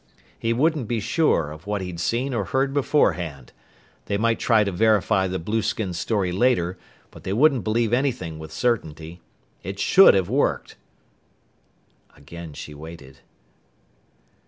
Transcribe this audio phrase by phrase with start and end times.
[0.39, 3.53] "He wouldn't be sure of what he'd seen or heard before hand.
[4.07, 6.79] They might try to verify the blueskin story later,
[7.11, 9.21] but they wouldn't believe anything with certainty.
[9.61, 10.75] It should have worked!"
[12.17, 13.19] Again she waited.